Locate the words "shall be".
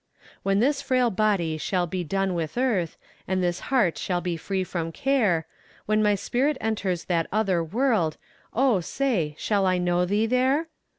1.59-2.03, 3.99-4.35